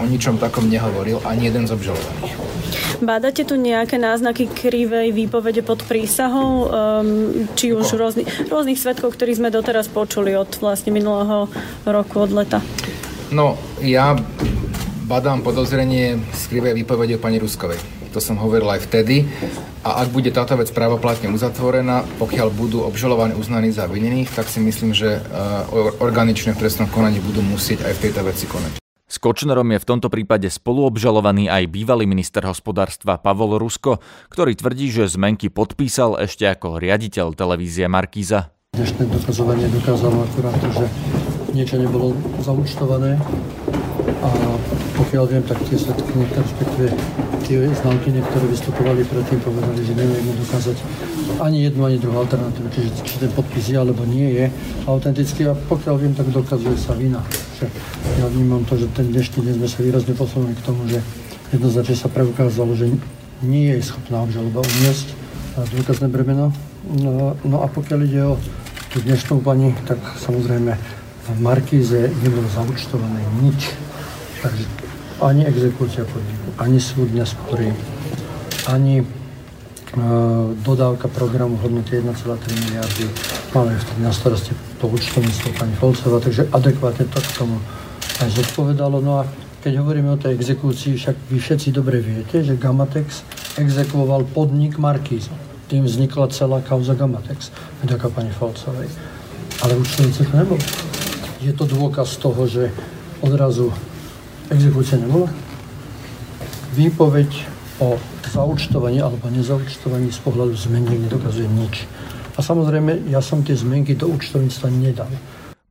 o 0.00 0.08
ničom 0.08 0.40
takom 0.40 0.72
nehovoril 0.72 1.20
ani 1.28 1.52
jeden 1.52 1.68
z 1.68 1.76
obžalovaných. 1.76 2.34
Bádate 3.04 3.44
tu 3.44 3.60
nejaké 3.60 4.00
náznaky 4.00 4.48
krivej 4.48 5.12
výpovede 5.12 5.60
pod 5.60 5.84
prísahou, 5.84 6.72
um, 6.72 7.44
či 7.52 7.76
už 7.76 8.00
rôzny, 8.00 8.24
rôznych 8.48 8.80
svetkov, 8.80 9.12
ktorých 9.12 9.42
sme 9.42 9.50
doteraz 9.52 9.92
počuli 9.92 10.32
od 10.32 10.48
vlastne 10.62 10.94
minulého 10.94 11.52
roku, 11.84 12.24
od 12.24 12.32
leta? 12.32 12.64
No, 13.28 13.60
ja 13.82 14.16
badám 15.02 15.42
podozrenie 15.42 16.22
z 16.30 16.42
krivej 16.46 16.78
výpovede 16.78 17.18
pani 17.18 17.42
Ruskovej. 17.42 17.78
To 18.14 18.20
som 18.22 18.38
hovoril 18.38 18.68
aj 18.70 18.86
vtedy. 18.86 19.26
A 19.82 20.04
ak 20.04 20.14
bude 20.14 20.30
táto 20.30 20.54
vec 20.54 20.70
právoplatne 20.70 21.32
uzatvorená, 21.32 22.06
pokiaľ 22.22 22.48
budú 22.54 22.86
obžalovaní 22.86 23.34
uznaní 23.34 23.74
za 23.74 23.90
vinnených, 23.90 24.30
tak 24.30 24.46
si 24.46 24.62
myslím, 24.62 24.94
že 24.94 25.18
uh, 25.18 25.98
organične 25.98 26.54
v 26.54 26.60
trestnom 26.62 26.86
konaní 26.86 27.18
budú 27.18 27.42
musieť 27.42 27.88
aj 27.88 27.92
v 27.98 28.02
tejto 28.08 28.20
veci 28.22 28.46
konať. 28.46 28.78
S 29.12 29.20
Kočnerom 29.20 29.68
je 29.76 29.82
v 29.82 29.88
tomto 29.88 30.08
prípade 30.08 30.48
spoluobžalovaný 30.48 31.52
aj 31.52 31.68
bývalý 31.68 32.08
minister 32.08 32.40
hospodárstva 32.48 33.20
Pavol 33.20 33.60
Rusko, 33.60 34.00
ktorý 34.32 34.56
tvrdí, 34.56 34.88
že 34.88 35.04
zmenky 35.04 35.52
podpísal 35.52 36.16
ešte 36.16 36.48
ako 36.48 36.80
riaditeľ 36.80 37.36
televízie 37.36 37.84
Markíza. 37.92 38.56
Dnešné 38.72 39.04
dokazovanie 39.12 39.68
dokázalo 39.68 40.24
akurát 40.24 40.56
to, 40.64 40.68
že 40.72 40.86
niečo 41.52 41.76
nebolo 41.76 42.16
zaučtované 42.40 43.20
pokiaľ 45.12 45.28
viem, 45.28 45.44
tak 45.44 45.60
tie 45.68 45.76
svetky, 45.76 46.24
respektíve 46.24 46.88
tie 47.44 47.68
znalky, 47.84 48.16
ktoré 48.16 48.46
vystupovali 48.48 49.04
predtým, 49.04 49.44
povedali, 49.44 49.84
že 49.84 49.92
nevieme 49.92 50.32
dokázať 50.40 50.80
ani 51.36 51.68
jednu, 51.68 51.84
ani 51.84 52.00
druhú 52.00 52.24
alternatívu, 52.24 52.72
čiže 52.72 52.88
či 53.04 53.20
ten 53.20 53.28
podpis 53.36 53.60
je 53.68 53.76
alebo 53.76 54.08
nie 54.08 54.32
je 54.40 54.48
autentický 54.88 55.52
a 55.52 55.54
pokiaľ 55.68 55.94
viem, 56.00 56.16
tak 56.16 56.32
dokazuje 56.32 56.80
sa 56.80 56.96
vina. 56.96 57.20
Že 57.60 57.68
ja 58.24 58.26
vnímam 58.32 58.64
to, 58.64 58.80
že 58.80 58.88
ten 58.96 59.12
dnešný 59.12 59.52
deň 59.52 59.54
sme 59.60 59.68
sa 59.68 59.78
výrazne 59.84 60.14
posunuli 60.16 60.56
k 60.56 60.64
tomu, 60.64 60.88
že 60.88 61.04
jednoznačne 61.52 61.96
sa 62.00 62.08
preukázalo, 62.08 62.72
že 62.72 62.88
nie 63.44 63.68
je 63.68 63.84
schopná 63.84 64.24
obžaloba 64.24 64.64
uniesť 64.64 65.12
dôkazné 65.76 66.08
bremeno. 66.08 66.56
No, 66.88 67.36
no 67.44 67.60
a 67.60 67.68
pokiaľ 67.68 68.00
ide 68.08 68.32
o 68.32 68.40
tú 68.88 69.04
dnešnú 69.04 69.44
pani, 69.44 69.76
tak 69.84 70.00
samozrejme 70.24 70.72
v 71.36 71.38
Markíze 71.44 72.08
nebolo 72.24 72.48
zaučtované 72.48 73.20
nič. 73.44 73.76
Takže 74.40 74.81
ani 75.22 75.46
exekúcia 75.46 76.02
podniku, 76.02 76.48
ani 76.58 76.82
súdne 76.82 77.22
spory, 77.22 77.70
ani 78.66 79.00
e, 79.00 79.04
dodávka 80.66 81.06
programu 81.06 81.54
hodnoty 81.62 82.02
1,3 82.02 82.10
miliardy. 82.66 83.06
Máme 83.54 83.78
vtedy 83.78 84.00
na 84.02 84.10
starosti 84.10 84.50
to 84.82 84.90
účtovníctvo 84.90 85.48
pani 85.54 85.74
Folcová, 85.78 86.18
takže 86.18 86.50
adekvátne 86.50 87.06
to 87.06 87.22
k 87.22 87.30
tomu 87.38 87.56
aj 88.18 88.28
zodpovedalo. 88.34 88.98
No 88.98 89.22
a 89.22 89.28
keď 89.62 89.78
hovoríme 89.78 90.10
o 90.10 90.18
tej 90.18 90.34
exekúcii, 90.34 90.98
však 90.98 91.16
vy 91.30 91.38
všetci 91.38 91.70
dobre 91.70 92.02
viete, 92.02 92.42
že 92.42 92.58
Gamatex 92.58 93.22
exekvoval 93.62 94.26
podnik 94.26 94.74
Markíza. 94.82 95.30
Tým 95.70 95.86
vznikla 95.86 96.34
celá 96.34 96.58
kauza 96.66 96.98
Gamatex, 96.98 97.54
vďaka 97.86 98.10
pani 98.10 98.34
Folcovej. 98.34 98.90
Ale 99.62 99.78
účtovníci 99.78 100.26
to 100.26 100.34
nebolo. 100.34 100.62
Je 101.38 101.54
to 101.54 101.62
dôkaz 101.62 102.18
toho, 102.18 102.42
že 102.50 102.74
odrazu 103.22 103.70
exekúcia 104.52 105.00
nebola. 105.00 105.32
Výpoveď 106.76 107.30
o 107.80 107.96
zaučtovaní 108.28 109.00
alebo 109.00 109.32
nezaučtovaní 109.32 110.12
z 110.12 110.20
pohľadu 110.20 110.54
zmeniek 110.54 111.08
nedokazuje 111.08 111.48
nič. 111.48 111.88
A 112.36 112.40
samozrejme, 112.40 113.12
ja 113.12 113.20
som 113.20 113.44
tie 113.44 113.52
zmenky 113.52 113.92
do 113.96 114.08
účtovníctva 114.08 114.68
nedal. 114.72 115.10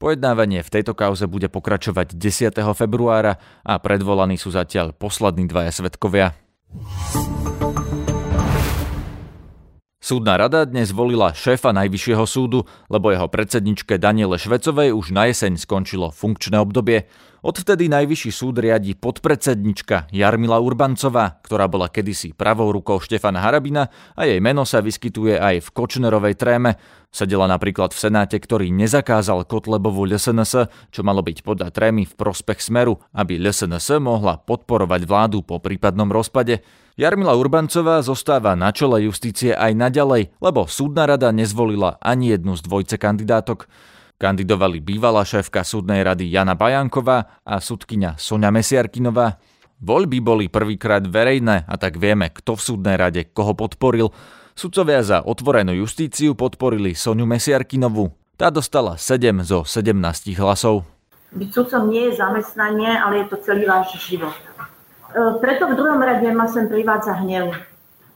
Pojednávanie 0.01 0.65
v 0.65 0.73
tejto 0.73 0.97
kauze 0.97 1.29
bude 1.29 1.45
pokračovať 1.45 2.17
10. 2.17 2.57
februára 2.73 3.37
a 3.61 3.77
predvolaní 3.77 4.33
sú 4.37 4.49
zatiaľ 4.49 4.97
poslední 4.97 5.45
dvaja 5.45 5.69
svetkovia. 5.69 6.33
Súdna 10.01 10.33
rada 10.33 10.65
dnes 10.65 10.89
volila 10.89 11.29
šéfa 11.29 11.69
Najvyššieho 11.77 12.25
súdu, 12.25 12.65
lebo 12.89 13.13
jeho 13.13 13.29
predsedničke 13.29 14.01
Daniele 14.01 14.41
Švecovej 14.41 14.89
už 14.97 15.13
na 15.13 15.29
jeseň 15.29 15.61
skončilo 15.61 16.09
funkčné 16.09 16.57
obdobie. 16.57 17.05
Odvtedy 17.41 17.89
Najvyšší 17.89 18.29
súd 18.29 18.61
riadi 18.61 18.93
podpredsednička 18.93 20.13
Jarmila 20.13 20.61
Urbancová, 20.61 21.41
ktorá 21.41 21.65
bola 21.65 21.89
kedysi 21.89 22.37
pravou 22.37 22.69
rukou 22.69 23.01
Štefana 23.01 23.41
Harabina 23.41 23.89
a 24.13 24.29
jej 24.29 24.37
meno 24.37 24.61
sa 24.61 24.77
vyskytuje 24.77 25.41
aj 25.41 25.65
v 25.65 25.71
Kočnerovej 25.73 26.37
tréme. 26.37 26.77
Sedela 27.09 27.49
napríklad 27.49 27.97
v 27.97 28.01
Senáte, 28.05 28.37
ktorý 28.37 28.69
nezakázal 28.69 29.49
Kotlebovú 29.49 30.05
LSNS, 30.05 30.69
čo 30.93 31.01
malo 31.01 31.25
byť 31.25 31.41
podľa 31.41 31.73
trémy 31.73 32.05
v 32.05 32.13
prospech 32.13 32.61
Smeru, 32.61 33.01
aby 33.09 33.41
LSNS 33.41 33.97
mohla 33.97 34.37
podporovať 34.37 35.01
vládu 35.09 35.41
po 35.41 35.57
prípadnom 35.57 36.13
rozpade. 36.13 36.61
Jarmila 36.93 37.33
Urbancová 37.33 38.05
zostáva 38.05 38.53
na 38.53 38.69
čele 38.69 39.09
justície 39.09 39.57
aj 39.57 39.73
naďalej, 39.73 40.29
lebo 40.45 40.69
súdna 40.69 41.09
rada 41.09 41.33
nezvolila 41.33 41.97
ani 42.05 42.37
jednu 42.37 42.53
z 42.53 42.61
dvojce 42.69 43.01
kandidátok. 43.01 43.65
Kandidovali 44.21 44.85
bývalá 44.85 45.25
šéfka 45.25 45.65
súdnej 45.65 46.05
rady 46.05 46.29
Jana 46.29 46.53
Bajanková 46.53 47.41
a 47.41 47.57
súdkyňa 47.57 48.21
Sonia 48.21 48.53
Mesiarkinová. 48.53 49.41
Voľby 49.81 50.21
boli 50.21 50.45
prvýkrát 50.45 51.01
verejné 51.01 51.65
a 51.65 51.73
tak 51.81 51.97
vieme, 51.97 52.29
kto 52.29 52.53
v 52.53 52.61
súdnej 52.61 53.01
rade 53.01 53.25
koho 53.33 53.57
podporil. 53.57 54.13
Sudcovia 54.53 55.01
za 55.01 55.25
otvorenú 55.25 55.73
justíciu 55.73 56.37
podporili 56.37 56.93
Soniu 56.93 57.25
Mesiarkinovú. 57.25 58.13
Tá 58.37 58.53
dostala 58.53 58.93
7 58.93 59.41
zo 59.41 59.65
17 59.65 60.37
hlasov. 60.37 60.85
Byť 61.33 61.49
sudcom 61.49 61.89
nie 61.89 62.13
je 62.13 62.21
zamestnanie, 62.21 62.93
ale 62.93 63.25
je 63.25 63.33
to 63.33 63.41
celý 63.41 63.65
váš 63.65 63.97
život. 64.05 64.37
E, 64.37 65.41
preto 65.41 65.65
v 65.65 65.73
druhom 65.73 65.97
rade 65.97 66.29
ma 66.29 66.45
sem 66.45 66.69
privádza 66.69 67.17
hnev. 67.25 67.57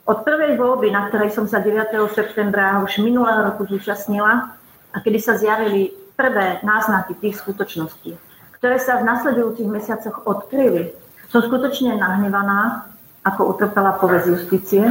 Od 0.05 0.21
prvej 0.21 0.53
voľby, 0.53 0.93
na 0.93 1.09
ktorej 1.09 1.33
som 1.33 1.49
sa 1.49 1.65
9. 1.65 1.97
septembra 2.13 2.77
už 2.85 3.01
minulého 3.01 3.41
roku 3.41 3.65
zúčastnila, 3.65 4.53
a 4.95 5.03
kedy 5.03 5.19
sa 5.19 5.35
zjavili 5.35 5.91
prvé 6.15 6.63
náznaky 6.63 7.19
tých 7.19 7.43
skutočností, 7.43 8.15
ktoré 8.55 8.79
sa 8.79 9.03
v 9.03 9.07
nasledujúcich 9.11 9.67
mesiacoch 9.67 10.23
odkryli, 10.23 10.95
som 11.27 11.43
skutočne 11.43 11.99
nahnevaná, 11.99 12.87
ako 13.27 13.51
utrpela 13.51 13.99
povesť 13.99 14.27
justície, 14.31 14.83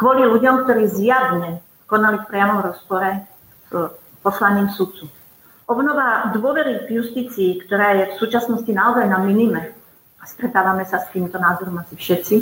kvôli 0.00 0.24
ľuďom, 0.24 0.64
ktorí 0.64 0.88
zjavne 0.88 1.60
konali 1.84 2.24
v 2.24 2.28
priamom 2.32 2.64
rozpore 2.64 3.28
s 3.68 3.92
poslaním 4.24 4.72
sudcu. 4.72 5.10
Obnova 5.68 6.32
dôvery 6.32 6.88
v 6.88 7.04
justícii, 7.04 7.60
ktorá 7.68 7.92
je 7.92 8.04
v 8.16 8.18
súčasnosti 8.18 8.72
naozaj 8.72 9.04
na 9.04 9.20
minime, 9.20 9.76
a 10.16 10.24
stretávame 10.24 10.88
sa 10.88 11.04
s 11.04 11.12
týmto 11.12 11.36
názorom 11.36 11.76
asi 11.76 11.92
všetci, 11.92 12.36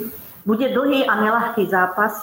bude 0.46 0.70
dlhý 0.70 1.10
a 1.10 1.18
nelahký 1.18 1.66
zápas, 1.66 2.22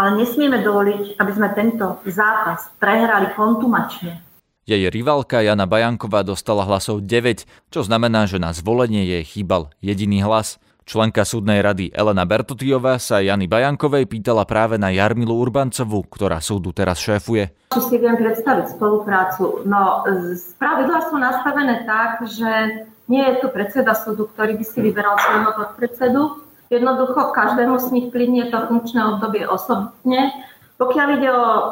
ale 0.00 0.24
nesmieme 0.24 0.64
dovoliť, 0.64 1.20
aby 1.20 1.32
sme 1.36 1.48
tento 1.52 2.00
zápas 2.08 2.72
prehrali 2.80 3.36
kontumačne. 3.36 4.24
Jej 4.64 4.88
rivalka 4.88 5.44
Jana 5.44 5.68
Bajanková 5.68 6.24
dostala 6.24 6.64
hlasov 6.64 7.04
9, 7.04 7.44
čo 7.68 7.80
znamená, 7.84 8.24
že 8.24 8.40
na 8.40 8.56
zvolenie 8.56 9.04
jej 9.04 9.24
chýbal 9.28 9.68
jediný 9.84 10.24
hlas– 10.24 10.56
Členka 10.90 11.22
súdnej 11.22 11.62
rady 11.62 11.94
Elena 11.94 12.26
Bertotiová 12.26 12.98
sa 12.98 13.22
Jany 13.22 13.46
Bajankovej 13.46 14.10
pýtala 14.10 14.42
práve 14.42 14.74
na 14.74 14.90
Jarmilu 14.90 15.38
Urbancovu, 15.38 16.02
ktorá 16.10 16.42
súdu 16.42 16.74
teraz 16.74 16.98
šéfuje. 16.98 17.70
Či 17.70 17.80
si 17.86 17.96
viem 18.02 18.18
predstaviť 18.18 18.74
spoluprácu? 18.74 19.62
No, 19.70 20.02
pravidlá 20.58 20.98
sú 21.06 21.14
nastavené 21.14 21.86
tak, 21.86 22.26
že 22.26 22.50
nie 23.06 23.22
je 23.22 23.38
tu 23.38 23.54
predseda 23.54 23.94
súdu, 23.94 24.26
ktorý 24.34 24.58
by 24.58 24.64
si 24.66 24.82
vyberal 24.82 25.14
svojho 25.14 25.50
podpredsedu. 25.62 26.22
Jednoducho 26.70 27.34
každému 27.34 27.82
z 27.82 27.86
nich 27.90 28.06
plynnie 28.14 28.46
to 28.46 28.62
funkčné 28.70 29.02
obdobie 29.02 29.42
osobne. 29.42 30.30
Pokiaľ 30.78 31.06
ide 31.18 31.30
o 31.34 31.42
e, 31.42 31.62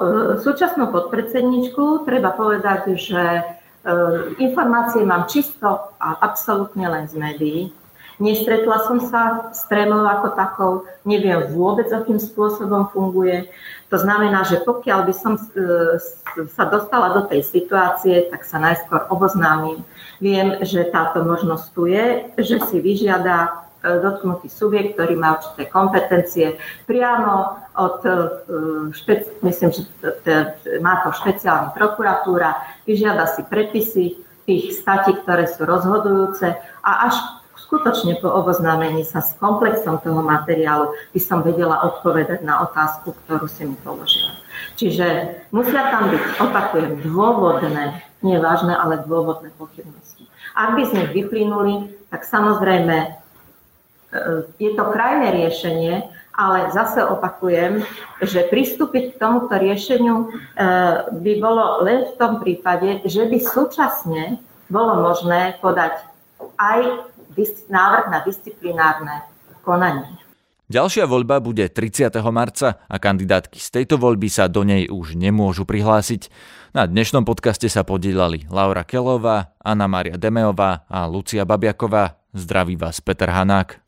súčasnú 0.43 0.91
podpredsedničku, 0.91 2.03
treba 2.03 2.35
povedať, 2.35 2.99
že 2.99 3.23
e, 3.23 3.43
informácie 4.43 5.07
mám 5.07 5.31
čisto 5.31 5.95
a 6.03 6.19
absolútne 6.19 6.91
len 6.91 7.07
z 7.07 7.15
médií. 7.15 7.61
Nestretla 8.19 8.91
som 8.91 8.99
sa 8.99 9.55
s 9.55 9.71
trémou 9.71 10.03
ako 10.03 10.35
takou, 10.35 10.73
neviem 11.07 11.47
vôbec, 11.55 11.87
akým 11.95 12.19
spôsobom 12.19 12.91
funguje. 12.91 13.47
To 13.95 14.03
znamená, 14.03 14.43
že 14.51 14.67
pokiaľ 14.67 15.07
by 15.07 15.15
som 15.15 15.39
e, 15.39 15.47
sa 16.59 16.67
dostala 16.67 17.15
do 17.15 17.23
tej 17.23 17.47
situácie, 17.47 18.27
tak 18.35 18.43
sa 18.43 18.59
najskôr 18.59 19.07
oboznámim. 19.15 19.79
Viem, 20.19 20.59
že 20.67 20.91
táto 20.91 21.23
možnosť 21.23 21.67
tu 21.71 21.87
je, 21.87 22.35
že 22.35 22.59
si 22.67 22.83
vyžiada 22.83 23.68
dotknutý 23.83 24.51
subjekt, 24.51 24.99
ktorý 24.99 25.15
má 25.15 25.39
určité 25.39 25.71
kompetencie 25.71 26.47
priamo 26.85 27.59
od, 27.79 28.03
e, 28.03 28.15
myslím, 29.47 29.71
že 29.71 29.83
má 30.83 31.07
to 31.07 31.15
špeciálna 31.15 31.71
prokuratúra, 31.73 32.59
vyžiada 32.85 33.31
si 33.31 33.47
prepisy 33.47 34.19
tých 34.49 34.81
statí, 34.81 35.15
ktoré 35.15 35.47
sú 35.47 35.69
rozhodujúce 35.69 36.57
a 36.81 36.91
až 37.07 37.15
skutočne 37.69 38.17
po 38.17 38.33
oboznámení 38.33 39.05
sa 39.05 39.21
s 39.21 39.37
komplexom 39.37 40.01
toho 40.01 40.25
materiálu 40.25 40.97
by 41.13 41.21
som 41.21 41.45
vedela 41.45 41.85
odpovedať 41.85 42.41
na 42.41 42.65
otázku, 42.65 43.13
ktorú 43.13 43.45
si 43.45 43.69
mi 43.69 43.77
položila. 43.85 44.41
Čiže 44.81 45.07
musia 45.53 45.93
tam 45.93 46.09
byť, 46.09 46.23
opakujem, 46.41 46.93
dôvodné, 47.05 48.01
nie 48.25 48.41
vážne, 48.41 48.73
ale 48.73 49.05
dôvodné 49.05 49.53
pochybnosti. 49.61 50.25
Ak 50.57 50.75
by 50.75 50.83
z 50.89 50.93
nich 50.97 51.11
vyplynuli, 51.13 51.93
tak 52.09 52.25
samozrejme 52.25 52.97
e, 52.97 53.09
je 54.57 54.71
to 54.73 54.85
krajné 54.89 55.29
riešenie, 55.35 55.95
ale 56.39 56.71
zase 56.71 57.03
opakujem, 57.03 57.83
že 58.23 58.47
pristúpiť 58.47 59.15
k 59.15 59.19
tomuto 59.19 59.59
riešeniu 59.59 60.17
e, 60.23 60.27
by 61.11 61.33
bolo 61.43 61.83
len 61.83 62.07
v 62.07 62.15
tom 62.15 62.39
prípade, 62.39 63.03
že 63.05 63.27
by 63.27 63.39
súčasne 63.43 64.39
bolo 64.71 65.03
možné 65.03 65.59
podať 65.59 65.99
aj 66.57 67.09
návrh 67.71 68.07
na 68.11 68.19
disciplinárne 68.23 69.27
konanie. 69.63 70.19
Ďalšia 70.69 71.09
voľba 71.09 71.41
bude 71.41 71.65
30. 71.65 72.13
marca 72.29 72.77
a 72.85 72.97
kandidátky 73.01 73.57
z 73.57 73.69
tejto 73.73 73.97
voľby 73.97 74.29
sa 74.29 74.53
do 74.53 74.69
nej 74.69 74.85
už 74.85 75.17
nemôžu 75.17 75.65
prihlásiť. 75.65 76.29
Na 76.77 76.85
dnešnom 76.85 77.25
podcaste 77.25 77.73
sa 77.73 77.89
podielali 77.89 78.45
Laura 78.53 78.85
Kelová, 78.85 79.57
Anna 79.65 79.89
Maria 79.89 80.21
Demeová 80.21 80.85
a 80.93 81.09
Lucia 81.09 81.49
Babiaková. 81.49 82.21
Zdraví 82.37 82.77
vás 82.77 83.01
Peter 83.01 83.33
Hanák. 83.33 83.88